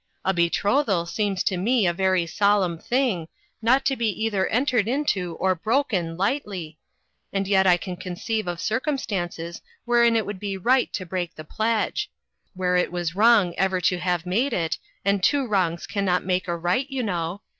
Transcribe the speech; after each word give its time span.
A 0.25 0.33
betrothal 0.33 1.05
seems 1.05 1.43
to 1.43 1.57
me 1.57 1.85
a 1.85 1.93
very 1.93 2.25
solemn 2.25 2.79
thing, 2.79 3.27
not 3.61 3.85
to 3.85 3.95
be 3.95 4.07
either 4.09 4.47
entered 4.47 4.87
into, 4.87 5.35
or 5.35 5.53
broken, 5.53 6.17
lightly, 6.17 6.79
and 7.31 7.47
yet 7.47 7.67
I 7.67 7.77
can 7.77 7.95
conceive 7.95 8.47
ol 8.47 8.57
circumstances 8.57 9.61
wherein 9.85 10.15
it 10.15 10.25
would 10.25 10.39
be 10.39 10.57
right 10.57 10.91
to 10.93 11.05
break 11.05 11.35
the 11.35 11.43
pledge 11.43 12.09
where 12.55 12.77
it 12.77 12.91
was 12.91 13.13
wrong 13.15 13.53
ever 13.59 13.79
to 13.81 13.99
have 13.99 14.25
made 14.25 14.53
it 14.53 14.79
and 15.05 15.23
two 15.23 15.45
wrongs 15.45 15.85
cannot 15.85 16.25
make 16.25 16.47
a 16.47 16.57
right, 16.57 16.89
you 16.89 17.03
know. 17.03 17.43